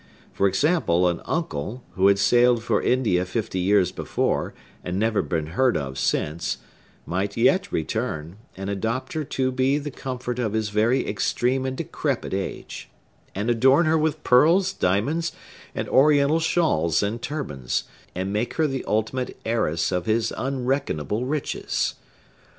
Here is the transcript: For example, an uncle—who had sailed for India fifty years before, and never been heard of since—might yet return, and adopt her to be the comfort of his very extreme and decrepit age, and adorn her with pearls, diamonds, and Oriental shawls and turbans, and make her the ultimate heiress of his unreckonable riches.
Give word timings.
For 0.33 0.47
example, 0.47 1.07
an 1.07 1.21
uncle—who 1.25 2.07
had 2.07 2.17
sailed 2.17 2.63
for 2.63 2.81
India 2.81 3.23
fifty 3.23 3.59
years 3.59 3.91
before, 3.91 4.55
and 4.83 4.97
never 4.97 5.21
been 5.21 5.45
heard 5.53 5.77
of 5.77 5.99
since—might 5.99 7.37
yet 7.37 7.71
return, 7.71 8.37
and 8.57 8.67
adopt 8.67 9.13
her 9.13 9.23
to 9.23 9.51
be 9.51 9.77
the 9.77 9.91
comfort 9.91 10.39
of 10.39 10.53
his 10.53 10.69
very 10.71 11.07
extreme 11.07 11.67
and 11.67 11.77
decrepit 11.77 12.33
age, 12.33 12.89
and 13.35 13.51
adorn 13.51 13.85
her 13.85 13.95
with 13.99 14.23
pearls, 14.23 14.73
diamonds, 14.73 15.33
and 15.75 15.87
Oriental 15.87 16.39
shawls 16.39 17.03
and 17.03 17.21
turbans, 17.21 17.83
and 18.15 18.33
make 18.33 18.55
her 18.55 18.65
the 18.65 18.83
ultimate 18.87 19.37
heiress 19.45 19.91
of 19.91 20.07
his 20.07 20.33
unreckonable 20.35 21.27
riches. 21.27 21.93